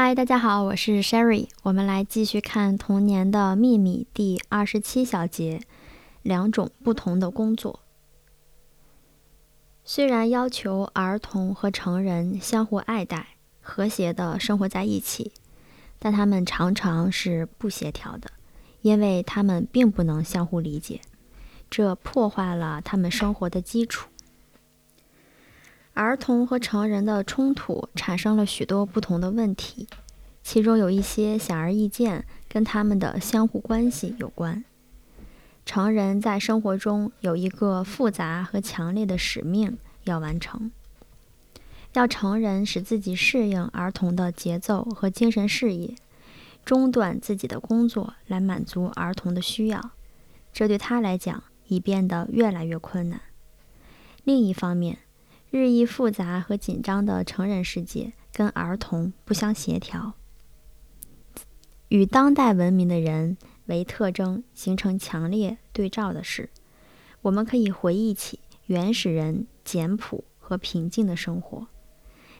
[0.00, 1.48] 嗨，大家好，我是 Sherry。
[1.64, 5.60] 我们来继续看《童年的秘密》第二十七小节：
[6.22, 7.80] 两种不同的工作。
[9.82, 13.30] 虽然要求儿童和成人相互爱戴、
[13.60, 15.32] 和谐的生活在一起，
[15.98, 18.30] 但他们常常是不协调的，
[18.82, 21.00] 因为他们并不能相互理解，
[21.68, 24.08] 这破坏了他们生活的基础。
[25.98, 29.88] 儿童和成人的冲突产生了许多不同的问题，
[30.44, 34.64] 其中有一些显而易见，跟他们的相互关系有关。
[35.66, 40.70] 成人在生活中有一个复杂和强烈的使命要完成，
[41.94, 45.96] 要成人使自己适应儿童的节奏和精神事业，
[46.64, 49.90] 中断自己的工作来满足儿童的需要，
[50.52, 53.20] 这对他来讲已变得越来越困难。
[54.22, 54.98] 另一方面，
[55.50, 60.12] 日益复杂和紧张的成人世界跟儿童不相协调，
[61.88, 66.50] 与当代文明的人为特征形成强烈对照的是，
[67.22, 71.66] 我们可以回忆起原始人简朴和平静的生活，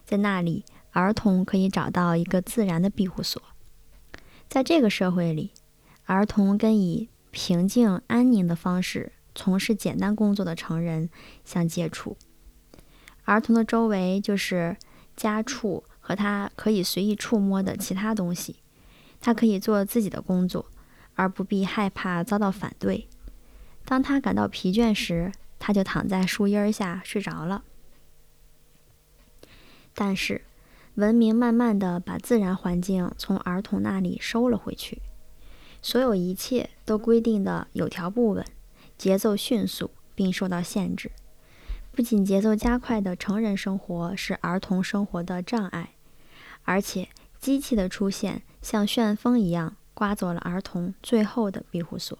[0.04, 3.42] 在那里，儿童可以找到一个自然的庇护所。
[4.50, 5.52] 在这个社会里，
[6.04, 11.08] 儿童跟以平静安宁的方式从事简单工作的成人
[11.44, 12.18] 相接触。
[13.28, 14.74] 儿童的周围就是
[15.14, 18.56] 家畜和他可以随意触摸的其他东西，
[19.20, 20.64] 他可以做自己的工作，
[21.14, 23.06] 而不必害怕遭到反对。
[23.84, 27.64] 当他感到疲倦时，他就躺在树荫下睡着了。
[29.94, 30.40] 但是，
[30.94, 35.02] 文明慢慢地把自然环境从儿童那里收了回去，
[35.82, 38.42] 所有一切都规定的有条不紊，
[38.96, 41.10] 节奏迅速，并受到限制。
[41.98, 45.94] 不仅节奏加快的成人生活是儿童生活的障碍，
[46.62, 47.08] 而且
[47.40, 52.16] 机器的出现像旋风一样刮走了儿童最后的庇护所。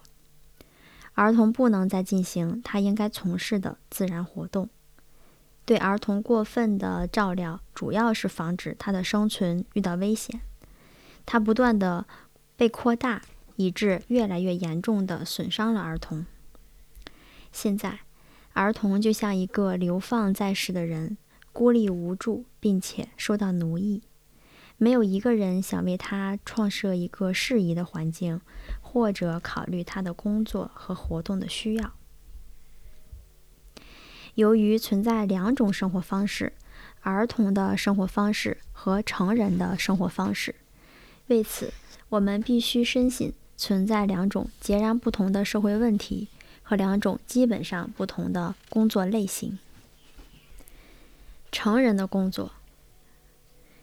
[1.15, 4.69] 儿童不能再进行他应该从事的自然活动。
[5.65, 10.41] 对儿童过分的照料，主要是防止他的生存遇到危险。
[11.25, 12.05] 它不断的
[12.57, 13.23] 被扩大，
[13.55, 16.27] 以致越来越严重的损伤了儿童。
[17.53, 18.01] 现在。
[18.59, 21.17] 儿童就像一个流放在世的人，
[21.53, 24.03] 孤立无助，并且受到奴役。
[24.77, 28.41] 没有一个人想为他创设一个适宜的环境，
[28.81, 31.93] 或者考虑他的工作和活动的需要。
[34.35, 36.53] 由于存在两种生活方式，
[37.03, 40.57] 儿童的生活方式和成人的生活方式，
[41.29, 41.73] 为此
[42.09, 46.27] 我们必须深信存在两种截然不同的社会问题。
[46.69, 49.59] 和两种基本上不同的工作类型。
[51.51, 52.53] 成人的工作，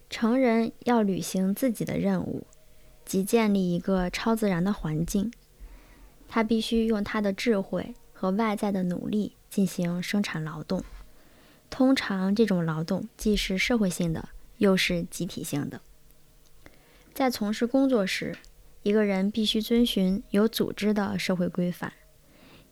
[0.07, 2.45] 成人要履行自己的任务，
[3.03, 5.33] 即建立一个超自然的环境。
[6.27, 10.83] 他必须用他的智慧和外在的努力进行生产劳动。
[11.71, 14.29] 通常，这种劳动既是社会性的，
[14.59, 15.81] 又是集体性的。
[17.15, 18.37] 在从事工作时，
[18.83, 21.91] 一个人必须遵循有组织的社会规范。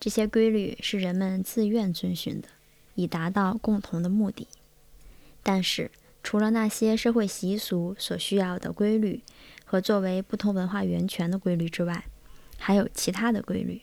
[0.04, 2.48] 这些规律是人们自愿遵循的，
[2.94, 4.46] 以达到共同的目的。
[5.42, 5.90] 但是，
[6.22, 9.22] 除了那些社会习俗所需要的规律
[9.64, 12.04] 和作为不同文化源泉的规律之外，
[12.58, 13.80] 还有其他的规律。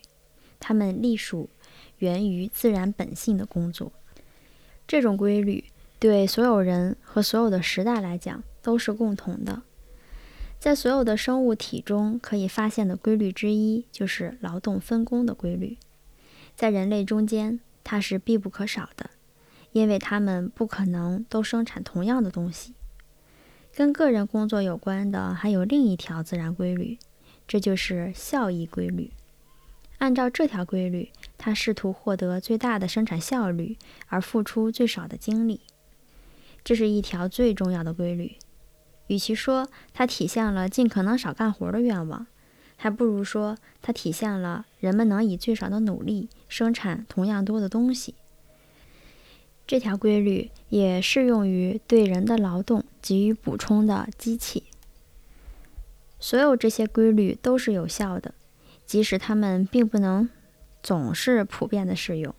[0.59, 1.49] 它们隶属
[1.97, 3.91] 源于自然本性的工作。
[4.87, 5.63] 这种规律
[5.97, 9.63] 对所有人和所有的时代来讲都是共同的。
[10.59, 15.79] 在所有的生物体中可以发现的规律之一，就是劳动分工的规律。
[16.56, 19.09] 在人类中间，它是必不可少的，
[19.72, 22.73] 因为他们不可能都生产同样的东西。
[23.73, 27.00] 跟个人工作有关的还有另一条自然规律，
[27.47, 29.11] 这就是效益规律。
[30.00, 35.61] 按照这条规律，他试图获得最大的生产效率而付出最少的精力。
[36.63, 38.35] 这是一条最重要的规律。
[39.07, 42.28] 与其说它体现了尽可能少干活的愿望，
[42.83, 48.16] 还不如说，它体现了人们能以最少的努力生产同样多的东西。
[49.67, 54.63] 这条规律也适用于对人的劳动给予补充的机器。
[56.19, 58.33] 所有这些规律都是有效的，
[58.87, 60.27] 即使它们并不能
[60.81, 62.34] 总是普遍的适用。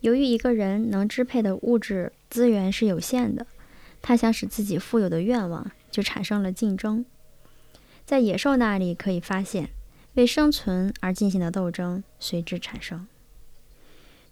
[0.00, 3.46] 由于一个人能支配的物质资源是有限的，
[4.02, 7.06] 他想使自己富有的愿望就产生了竞争。
[8.08, 9.68] 在野兽那里可以发现，
[10.14, 13.06] 为生存而进行的斗争随之产生。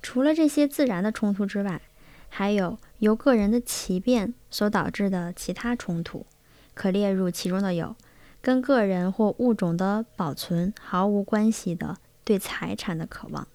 [0.00, 1.82] 除了这些自然的冲突之外，
[2.30, 6.24] 还有由个人的奇变所导致的其他冲突，
[6.72, 7.94] 可列入其中的有，
[8.40, 13.46] 跟个人或物种的保存毫无关系的对财产的渴望。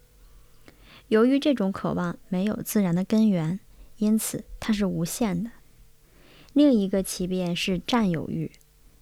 [1.08, 3.60] 由于这种渴望没有自然的根源，
[3.98, 5.50] 因此它是无限的。
[6.54, 8.52] 另一个奇变是占有欲，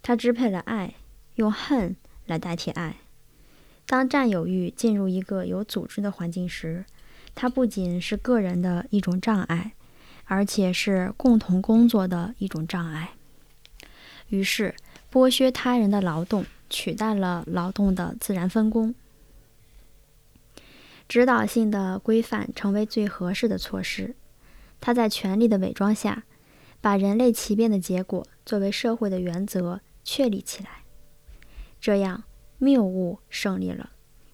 [0.02, 0.94] 它支配了爱，
[1.40, 1.96] 用恨
[2.26, 2.98] 来代替爱。
[3.86, 6.84] 当占有欲进入一个有组织的环境时，
[7.34, 9.72] 它不仅是个人的一种障碍，
[10.26, 13.12] 而且是共同工作的一种障碍。
[14.28, 14.76] 于是，
[15.10, 18.94] 剥削他人的劳动取代了劳动的自然分工。
[21.08, 24.14] 指导性的规范成为最合适的措施。
[24.82, 26.24] 它在权力的伪装下，
[26.82, 30.79] 把人类奇变的结果作为社会的原则确立起来。
[31.80, 32.24] 这样。
[32.62, 33.92] 谬误胜利了，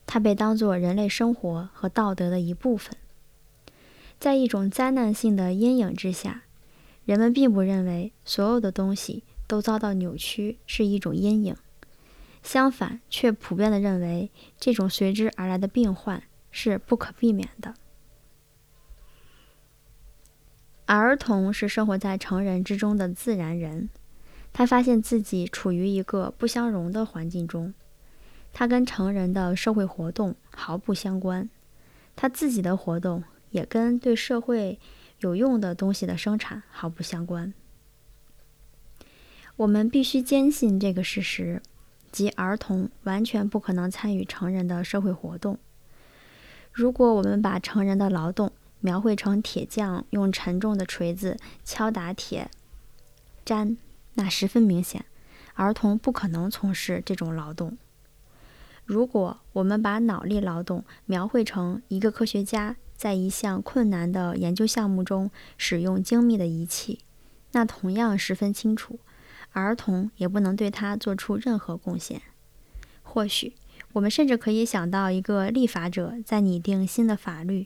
[0.07, 2.97] 它被当作人类生活和道德的一部分。
[4.17, 6.41] 在一种灾难性的阴影之下，
[7.05, 11.55] 人们并不认为所有的东西都遭到扭曲是一种阴影，
[12.41, 17.75] 相反，却普遍地认为这种随之而来的病患是不可避免的。
[20.87, 23.89] 儿童是生活在成人之中的自然人，
[24.57, 27.73] 他发现自己处于一个不相容的环境中。
[28.53, 31.49] 他跟成人的社会活动毫不相关，
[32.15, 34.79] 他自己的活动也跟对社会
[35.19, 37.53] 有用的东西的生产毫不相关。
[39.57, 41.61] 我们必须坚信这个事实，
[42.13, 45.59] 即儿童完全不可能参与成人的社会活动。
[46.71, 52.49] 如果我们把成人的劳动描绘成铁匠用沉重的锤子敲打铁
[53.45, 53.75] 砧，
[54.15, 55.05] 那十分明显，
[55.53, 57.77] 儿童不可能从事这种劳动。
[58.83, 66.99] 如果我们把脑力劳动描绘成一个科学家在一项困难的研究项目中使用精密的仪器，
[67.53, 68.99] 那同样十分清楚，
[69.53, 72.21] 儿童也不能对他做出任何贡献。
[73.01, 73.55] 或许
[73.93, 77.65] 我们甚至可以想到一个立法者在拟定新的法律，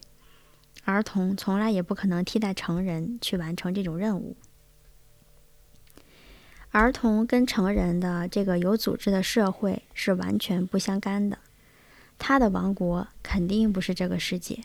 [0.86, 4.38] 儿童从来也不可能替代成人去完成这种任务。
[6.80, 11.38] 儿童跟成人的这个有组织的社会是完全不相干的，
[12.18, 14.62] 他的王国肯定不是这个世界。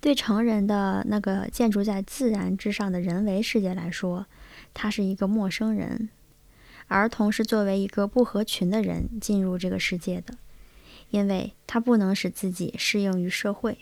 [0.00, 4.26] 对成人的那个建筑在自然之上的人为世界来说，
[4.72, 6.10] 他是一个陌生人。
[6.86, 10.36] 儿童是作为一个不合群的人进入这个世界的，
[11.10, 13.78] 因为他不能使自己适应于社会，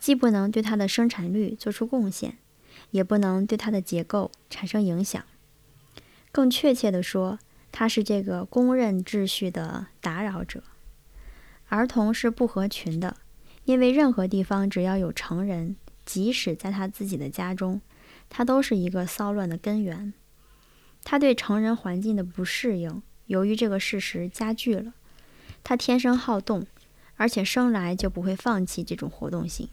[0.00, 2.36] 既不能对他的生产率做出贡献，
[2.90, 5.22] 也不能对他的结构产生影响。
[6.30, 7.38] 更确切地说，
[7.72, 10.62] 他是这个公认秩序的打扰者。
[11.68, 13.16] 儿童是不合群的，
[13.64, 17.80] 因为任何地方只要有成人，即使在他自己的家中，
[18.30, 20.12] 他都是一个骚乱的根源。
[21.04, 24.94] 他对成人环境的不适应，由于这个事实加剧了。
[25.62, 26.66] 他天生好动，
[27.16, 29.68] 而且生来就不会放弃这种活动性。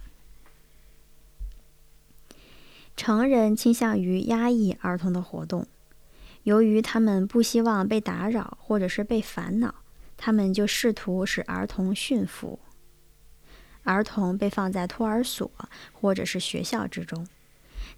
[2.98, 5.68] 成人倾向于压抑儿童的活动。
[6.46, 9.74] 由于他们不希望被打扰，或者是被烦恼，
[10.16, 12.60] 他们就试图使儿童驯服。
[13.84, 15.50] 儿童被放在托儿所
[15.92, 17.28] 或者是学校之中，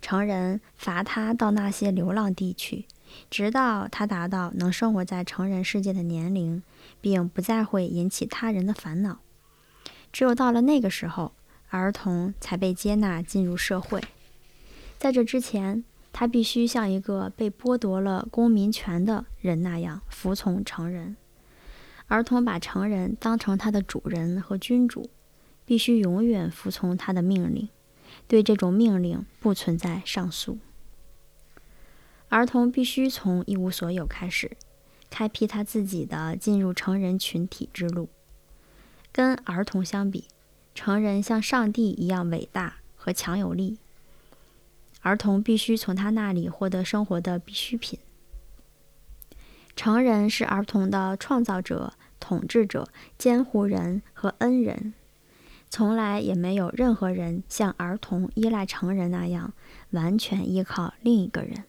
[0.01, 2.85] 成人罚他到那些流浪地区，
[3.29, 6.63] 直到他达到能生活在成人世界的年龄，
[7.01, 9.19] 并不再会引起他人的烦恼。
[10.13, 11.33] 只有到了那个时候，
[11.69, 14.01] 儿童才被接纳进入社会。
[14.97, 15.83] 在这之前，
[16.19, 21.15] 他必须像一个被剥夺了公民权的人那样服从成人。
[22.07, 25.11] 儿童把成人当成他的主人和君主，
[25.63, 27.69] 必须永远服从他的命令，
[28.27, 30.57] 对这种命令不存在上诉。
[32.29, 34.57] 儿童必须从一无所有开始，
[35.11, 38.09] 开辟他自己的进入成人群体之路。
[39.11, 40.25] 跟儿童相比，
[40.73, 43.77] 成人像上帝一样伟大和强有力。
[45.01, 47.99] 儿童必须从他那里获得生活的必需品。
[49.75, 54.93] 成人是儿童的创造者、统治者、监护人和恩人，
[55.69, 59.53] 从来也没有任何人像儿童依赖成人那样
[59.91, 61.63] 完全依靠另一个人。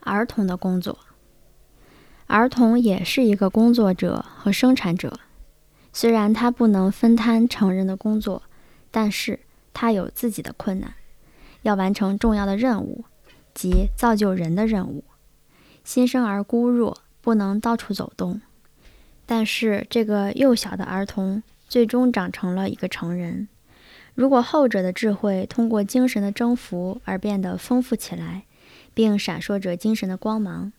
[0.00, 0.98] 儿童的工作，
[2.26, 5.20] 儿童也是一个工作者和生产者，
[5.92, 8.42] 虽然他不能分摊成人的工作，
[8.90, 9.38] 但是
[9.72, 10.92] 他有自己的困难。
[11.62, 13.04] 要完成重要的任务，
[13.54, 15.04] 即造就人的任务。
[15.84, 18.40] 新生儿孤弱，不能到处走动。
[19.24, 23.48] 但是这个幼小的儿童最终长成了一个成人。
[24.14, 28.42] 如果后者的智慧通过精神的征服而变得丰富起来，
[28.92, 30.72] 并闪烁着精神的光芒，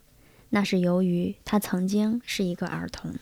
[0.50, 3.16] 那是由于他曾经是一个儿童。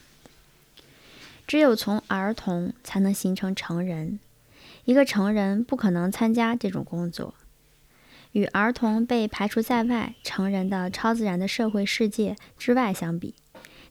[1.48, 4.20] 只有从儿童才能形成成人，
[4.84, 7.34] 一个成人不可能参加这种工作。
[8.32, 13.36] 与儿童被排除在外、成人的超自然的社会世界之外相比，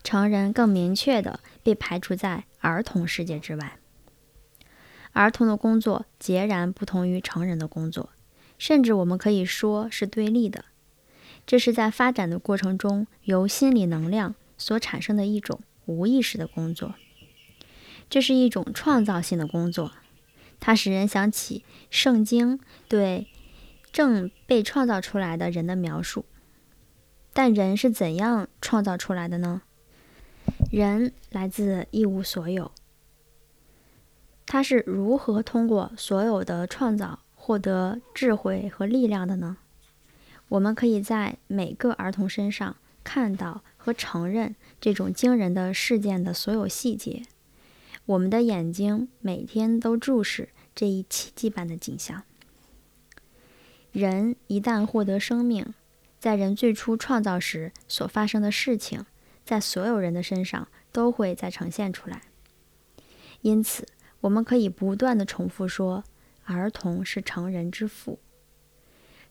[0.02, 3.76] 成人更明确地被排除在儿童世界之外。
[5.12, 8.10] 儿童的工作截然不同于成人的工作，
[8.56, 10.64] 甚至我们可以说是对立的。
[11.46, 16.94] 这是在发展的过程中由心理能量所产生的一种无意识的工作。
[18.08, 19.92] 这是一种创造性的工作，
[20.58, 23.26] 它使人想起圣经对。
[23.92, 26.24] 正被创造出来的人的描述，
[27.32, 29.62] 但人是怎样创造出来的呢？
[30.70, 32.72] 人来自一无所有，
[34.46, 39.56] 他是如何通过所有的创造获得智慧和力量的呢？
[40.48, 47.22] 我们可以在每个儿童身上看到和承认这种惊人的事件的所有细节。
[48.06, 52.24] 我们的眼睛每天都注视这一奇迹般的景象。
[53.92, 55.74] 人一旦获得生命，
[56.18, 59.04] 在人最初创造时所发生的事情，
[59.44, 62.22] 在所有人的身上都会再呈现出来。
[63.40, 63.86] 因此，
[64.20, 66.04] 我们可以不断的重复说
[66.44, 68.20] ：“儿童是成人之父。”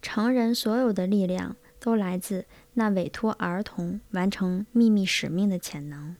[0.02, 6.16] 成人所有的力量都来自那委托儿童完成秘密使命的潜能。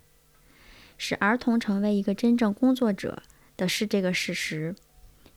[0.98, 3.24] 使儿童成为一个真正工作者
[3.58, 4.76] 的是这个事实。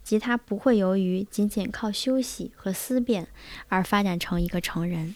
[0.03, 3.29] 即他不会由于仅仅靠休息和思辨
[3.69, 5.15] 而发展成一个成人，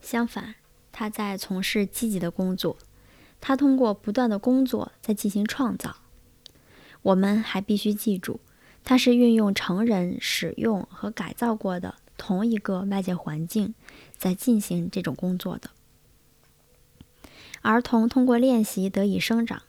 [0.00, 0.56] 相反，
[0.92, 2.76] 他在从事积极的工作，
[3.40, 5.96] 他通过不断的工作在进行创造。
[7.02, 8.40] 我们还必须记住，
[8.84, 13.74] 他是运用成人使用和改造过的同一个外界环境
[14.16, 15.70] 在进行这种工作的。
[17.62, 19.62] 儿童通过练习得以生长，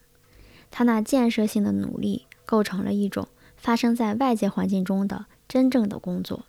[0.69, 3.29] 他那建设性的努力构成了一种。
[3.65, 6.45] 发生在外界环境中的真正的工作。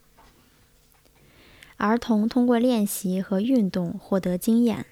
[1.78, 4.84] 儿童通过练习和运动获得经验，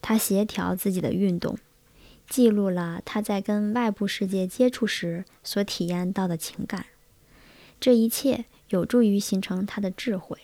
[0.00, 1.56] 他协调自己的运动，
[2.28, 6.86] 记录了他在跟外部世界接触时所体验到的情感。
[7.78, 10.38] 这一切有助于形成他的智慧。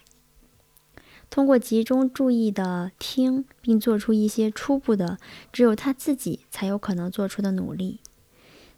[1.28, 5.18] 通过集中注意的听，并做出一些初步的、
[5.52, 7.98] 只有他自己才有可能做出的努力，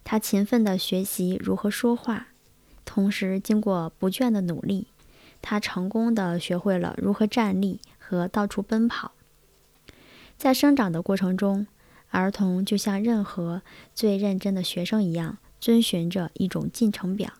[0.04, 2.28] 他勤奋地学习如何说话。
[2.92, 4.88] 同时，经过不倦的努力，
[5.40, 9.12] 他成功的学会了如何站立和到处奔跑。
[10.36, 11.68] 在生长的过程中，
[12.10, 13.62] 儿童就像任何
[13.94, 17.34] 最认真的学生一样，遵循着一种进程表。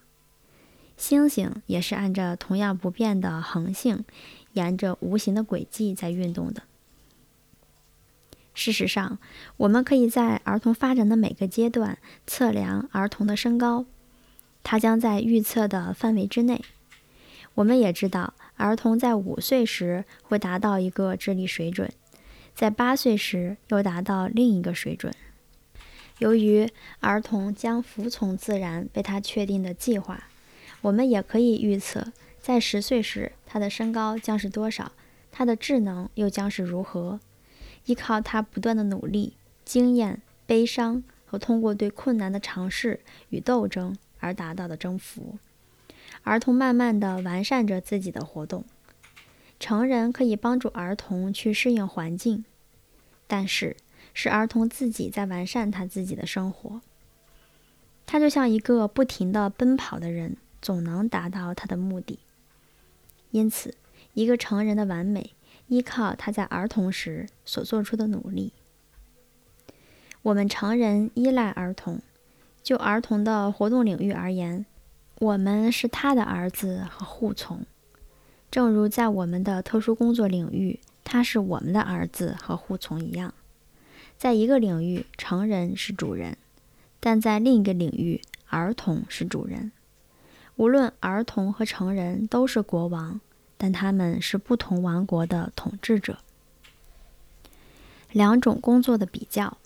[0.96, 4.04] 星星也是按照同样不变的恒性，
[4.52, 6.62] 沿着无形的轨迹在运动的。
[8.54, 9.18] 事实上，
[9.56, 13.84] 我们可以在儿童发展的每个阶段测量儿童的身高。
[14.62, 16.62] 它将在预测的范围之内。
[17.54, 21.90] 我们也知道，儿童在五岁时会达到一个智力水准，
[22.54, 25.12] 在八岁时又达到另一个水准。
[26.18, 30.28] 由于儿童将服从自然被他确定的计划，
[30.82, 34.92] 我们也可以预测，在十岁时他的身高将是多少，
[35.32, 37.18] 他的智能又将是如何。
[37.86, 39.32] 依靠他不断的努力、
[39.64, 43.00] 经验、悲伤和通过对困难的尝试
[43.30, 43.96] 与斗争。
[44.20, 45.38] 而达到的征服，
[46.22, 48.64] 儿童慢慢的完善着自己的活动。
[49.58, 52.44] 成人可以帮助儿童去适应环境，
[53.26, 53.76] 但是
[54.14, 56.80] 是儿童自己在完善他自己的生活。
[58.06, 62.18] 他就像一个不停的奔跑的人，总能达到他的目的。
[63.30, 63.74] 因此，
[64.14, 65.34] 一个成人的完美
[65.68, 68.52] 依靠他在儿童时所做出的努力。
[70.22, 72.00] 我们成人依赖儿童。
[72.62, 74.64] 就儿童的活动领域而言，
[75.18, 77.64] 我们是他的儿子和护从，
[78.50, 83.34] 正如在我们的特殊工作领域，他是我们的儿子和护从一样。
[84.18, 86.36] 在一个领域，成人是主人，
[87.00, 89.72] 但在另一个领域，儿童是主人。
[90.56, 93.20] 无论儿童和成人都是国王，
[93.56, 96.18] 但他们是不同王国的统治者。
[98.12, 99.56] 两种工作的比较。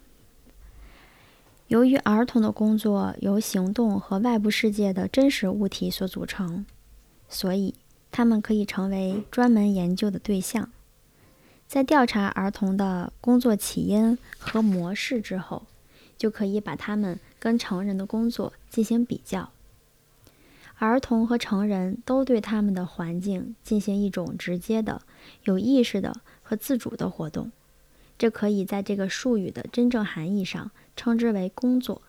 [1.68, 6.66] 由于儿童的工作由行动和外部世界的真实物体所组成，
[7.28, 7.75] 所以
[8.12, 10.71] 他们可以成为专门研究的对象。
[11.66, 15.62] 在调查儿童的工作起因和模式之后，
[16.18, 19.50] 就可以把他们跟成人的工作进行比较。
[20.78, 25.00] 儿童和成人都对他们的环境进行一种直接的、
[25.44, 27.50] 有意识的和自主的活动。
[28.18, 32.02] 这可以在这个术语的真正含义上称之为工作。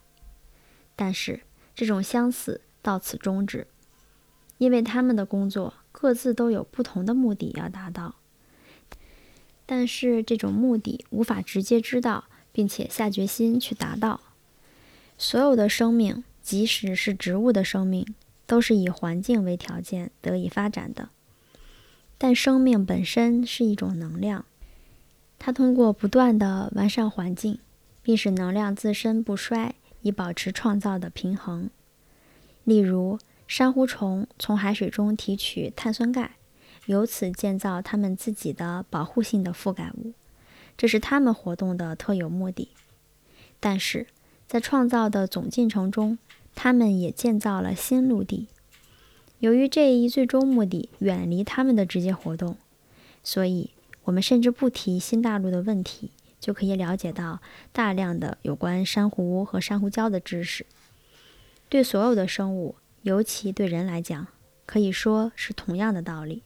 [0.96, 1.42] 但是，
[1.74, 3.68] 这种相似到此终止，
[4.58, 8.16] 因为他们的工作各自都有不同的目的要达到。
[9.66, 14.22] 但是，这种目的无法直接知道，并且下决心去达到。
[15.18, 18.06] 所有的生命，即使是植物的生命，
[18.46, 21.10] 都是以环境为条件得以发展的。
[22.18, 24.46] 但生命本身是一种能量，
[25.40, 27.60] 它通过不断的完善环境，
[28.06, 31.72] 并使能量自身不衰，以保持创造的平衡。
[32.64, 36.36] 例如，珊瑚虫从海水中提取碳酸钙。
[36.86, 40.14] 由此建造他们自己的保护性的覆盖物，
[40.78, 42.70] 这是他们活动的特有目的。
[43.60, 44.06] 但是
[44.46, 46.20] 在创造的总进程中，
[46.54, 48.50] 他们也建造了新陆地。
[49.40, 52.56] 由于这一最终目的远离他们的直接活动，
[53.24, 53.72] 所以
[54.04, 56.12] 我们甚至不提新大陆的问题，
[56.46, 57.40] 就可以了解到
[57.74, 60.64] 大量的有关珊瑚和珊瑚礁的知识。
[61.70, 64.28] 对所有的生物，尤其对人来讲，
[64.68, 66.44] 可以说是同样的道理。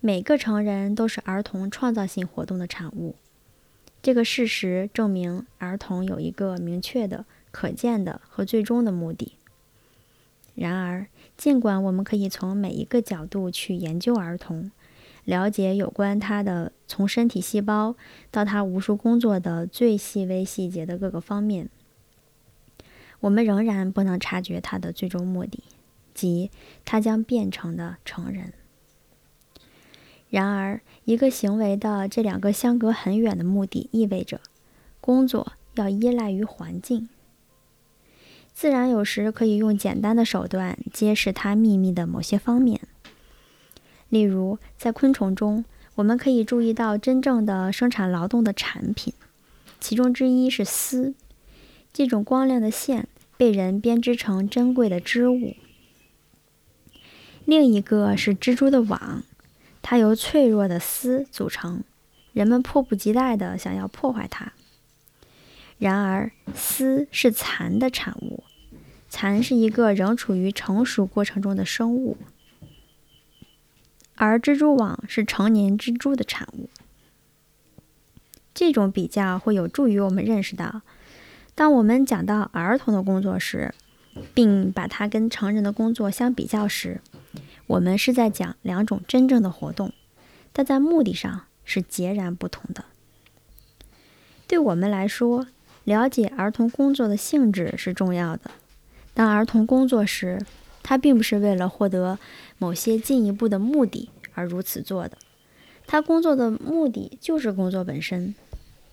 [0.00, 3.16] 每个成人都是儿童创造性活动的产物。
[4.02, 9.32] 这个事实证明，儿童有一个明确的、可见的和最终的目的。
[10.54, 11.06] 然而，
[11.38, 14.70] 尽管我们可以从每一个角度去研究儿童，
[15.24, 17.94] 了解有关他的从身体细胞
[18.30, 21.68] 到他无数工作的最细微细节的各个方面，
[23.20, 25.62] 我们仍然不能察觉他的最终目的，
[26.12, 26.50] 即
[26.84, 28.52] 他将变成的成人。
[30.28, 34.40] 然而，一个行为的这两个相隔很远的目的，意味着
[35.00, 37.08] 工作要依赖于环境。
[38.52, 42.80] 自然有时可以用简单的手段揭示它秘密的某些方面。
[44.12, 45.64] 例如，在昆虫中，
[45.94, 49.14] 我们可以注意到真正的生产劳动的产品，
[49.80, 51.14] 其中之一是丝，
[51.94, 55.56] 这种光亮的线被人编织成珍贵的织物；
[57.46, 59.22] 另一个是蜘蛛的网。
[59.80, 61.82] 它由脆弱的丝组成，
[62.34, 64.52] 人们迫不及待地想要破坏它。
[65.78, 68.44] 然而，丝是蚕的产物，
[69.08, 72.18] 蚕是一个仍处于成熟过程中的生物，
[74.22, 76.70] 而蜘蛛网是成年蜘蛛的产物。
[78.54, 80.82] 这种比较会有助于我们认识到，
[81.56, 83.74] 当我们讲到儿童的工作时，
[84.32, 87.00] 并把它跟成人的工作相比较时。
[87.66, 89.92] 我们是在讲两种真正的活动，
[90.52, 92.84] 但在目的上是截然不同的。
[94.46, 95.48] 对我们来说，
[95.82, 98.52] 了解儿童工作的性质是重要的。
[99.14, 100.40] 当儿童工作时，
[100.84, 102.20] 他并不是为了获得
[102.62, 105.18] 某些进一步的目的而如此做的。
[105.84, 108.36] 他工作的目的就是工作本身。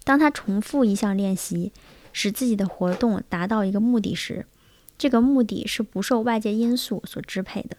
[0.03, 1.71] 当他重复一项练习，
[2.11, 4.47] 使自己的活动达到一个目的时，
[4.97, 7.77] 这个目的是不受外界因素所支配的。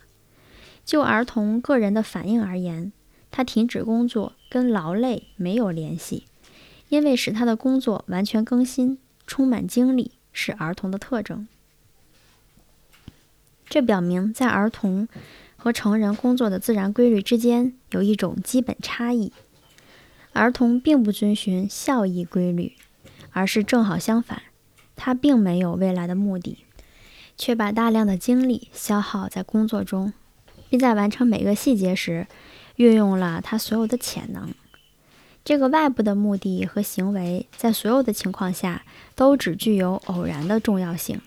[0.85, 2.92] 就儿童个人的反应而言，
[3.33, 6.26] 他停止工作跟劳累没有联系，
[6.88, 11.48] 因为使他的工作完全更新、充满精力是儿童的特征。
[13.68, 15.09] 这表明，在儿童
[15.62, 19.31] 和成人工作的自然规律之间有一种基本差异。
[20.33, 22.73] 儿童并不遵循效益规律，
[23.31, 24.42] 而是正好相反，
[24.96, 26.64] 他并没有未来的目的，
[27.37, 30.12] 却把大量的精力消耗在工作中。
[30.70, 32.29] 并在完成每个细节时，
[32.77, 34.55] 运用了他所有的潜能。
[35.44, 38.85] 这个外部的目的和行为，在所有的情况下
[39.16, 41.20] 都只具有偶然的重要性。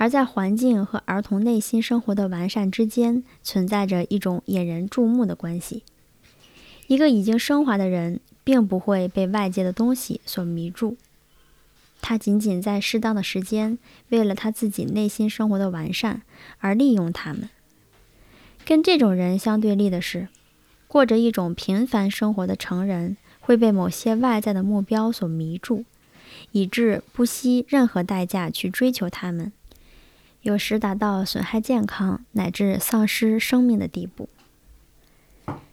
[0.00, 5.82] 而在环境和儿童内心生活的完善之间，存在着一种引人注目的关系。
[6.86, 10.96] 一个已经升华的人，并不会被外界的东西所迷住，
[12.00, 13.76] 他仅仅在适当的时间，
[14.08, 16.22] 为了他自己内心生活的完善
[16.60, 17.50] 而利用他们。
[18.64, 20.28] 跟这种人相对立的是，
[20.88, 25.84] 过着一种平凡生活的成人会被某些外在的目标所迷住，
[26.52, 29.52] 以致不惜任何代价去追求他们，
[30.42, 34.28] 有时达到损害健康乃至丧失生命的地步。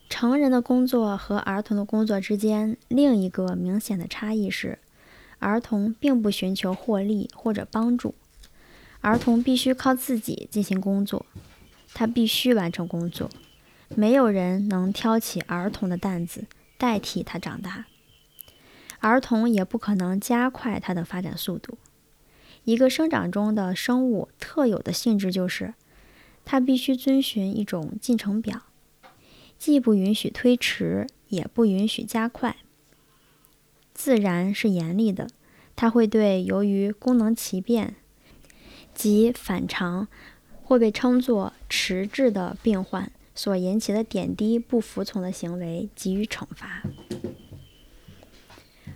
[0.10, 4.80] 成人的工作和儿童的工作之间另一个明显的差异是，
[5.40, 8.16] 儿童并不寻求获利或者帮助，
[9.02, 11.26] 儿童必须靠自己进行工作。
[11.94, 13.30] 他必须完成工作，
[13.96, 16.46] 没有人能挑起儿童的担子
[16.78, 17.86] 代替他长大，
[19.00, 21.78] 儿童也不可能加快他的发展速度。
[22.68, 25.74] 一个生长中的生物特有的性质就是，
[26.44, 28.64] 它必须遵循一种进程表，
[29.58, 32.58] 既不允许推迟，也不允许加快。
[33.94, 35.30] 自然是严厉的，
[35.78, 37.96] 它会对由于功能奇变
[38.94, 40.10] 及反常，
[40.62, 46.84] 或被称作迟滞的病患所引起的点滴不服从的行为给予惩罚。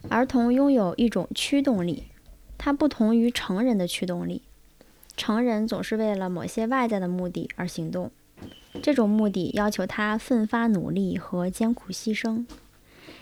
[0.09, 2.07] 儿童拥有一种驱动力，
[2.63, 4.43] 它不同于成人的驱动力。
[5.17, 8.11] 成人总是为了某些外在的目的而行动，
[8.83, 12.45] 这种目的要求他奋发努力和艰苦牺牲。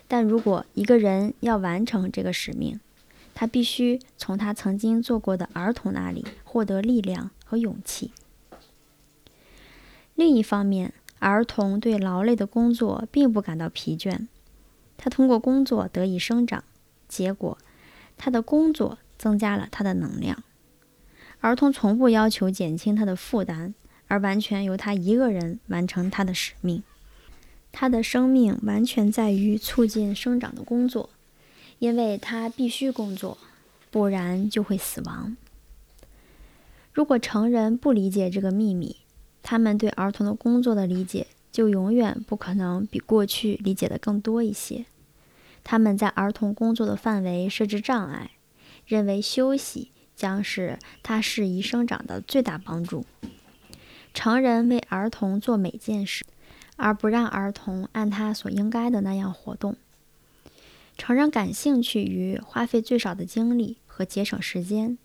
[0.09, 2.81] 但如果一个人要完成这个使命，
[3.33, 8.11] 他必须从他曾经做过的儿童那里获得力量和勇气。
[10.15, 14.27] 另一方面，儿童对劳累的工作并不感到疲倦，
[14.97, 16.61] 他通过工作得以生长，
[17.07, 17.57] 结果，
[18.17, 20.41] 他的工作增加了他的能量。
[21.41, 23.75] 儿童从不要求减轻他的负担，
[24.07, 26.81] 而完全由他一个人完成他的使命。
[27.71, 31.11] 他的生命完全在于促进生长的工作，
[31.77, 33.37] 因为他必须工作，
[33.91, 35.37] 不然就会死亡。
[36.91, 38.97] 如果成人不理解这个秘密，
[39.43, 44.85] 他们对儿童的工作的理解就永远不可能比过去理解的更多一些。
[45.63, 48.31] 他们在儿童工作的范围设置障碍，
[48.89, 49.93] 认为休息。
[50.19, 53.05] 将是他适宜生长的最大帮助。
[54.13, 56.25] 成人为儿童做每件事，
[56.75, 59.77] 而不让儿童按他所应该的那样活动。
[60.97, 64.97] 成人感兴趣于花费最少的精力和节省时间。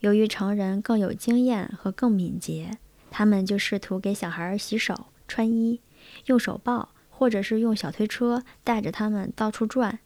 [0.00, 2.78] 由于成人更有经验和更敏捷，
[3.12, 5.80] 他们就试图给小孩洗手、穿衣、
[6.26, 10.00] 用手抱，或者是用小推车带着他们到处转，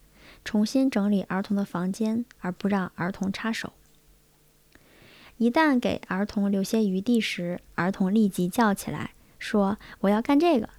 [0.46, 3.72] 重新整理儿童的房间，而不让儿童插手。
[5.38, 10.70] 一旦给儿童留些余地时，儿童立即叫起来说：“我要干这个。”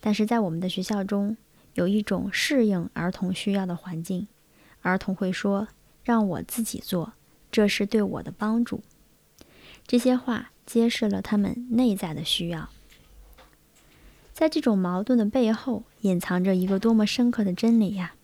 [0.00, 1.36] 但是在我们的学校中，
[1.74, 4.28] 有一种适应儿童需要的环境，
[4.82, 5.66] 儿童会说
[6.04, 7.14] ：“让我自己做，
[7.50, 8.84] 这是对我的帮助。”
[9.84, 12.70] 这些话揭示了他们内在的需要。
[14.32, 18.14] 在这种矛盾的背后，隐藏着一个多么深刻的真理呀！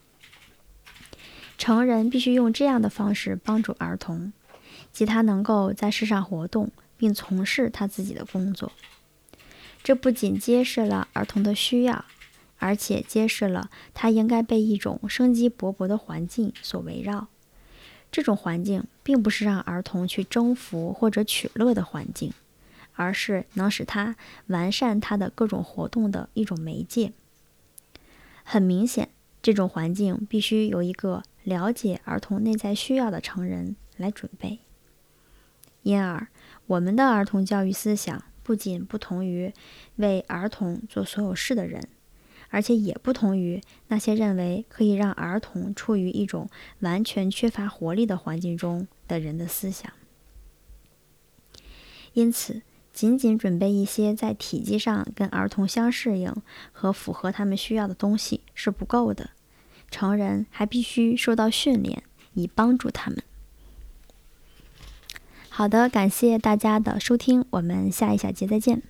[1.58, 4.32] 成人必须用这样的方式帮助儿童。
[4.90, 8.72] 即他能够在世上活动，并从事他自己的工作。
[9.82, 12.04] 这不仅揭示了儿童的需要，
[12.58, 17.28] 而且揭示了他应该被一种生机勃勃的环境所围绕。
[18.10, 22.32] 这种环境并不是让儿童去征服或者取乐的环境，
[22.94, 24.16] 而是能使他
[24.46, 27.12] 完善他的各种活动的一种媒介。
[28.42, 29.10] 很明显，
[29.42, 34.60] 这种环境必须由一个了解儿童内在需要的成人来准备。
[35.82, 36.28] 因而，
[36.66, 39.52] 我们的儿童教育思想不仅不同于
[39.96, 41.88] 为儿童做所有事的人，
[42.50, 49.90] 而且也不同于那些认为可以让儿童处于一种完全缺乏活力的环境中的人的思想。
[52.12, 56.34] 因此，仅仅准备一些在体积上跟儿童相适应
[56.72, 59.30] 和符合他们需要的东西是不够的，
[59.90, 62.02] 成人还必须受到训练，
[62.34, 63.22] 以帮助他们。
[65.48, 68.82] 好的，感谢大家的收听，我们下一小节再见。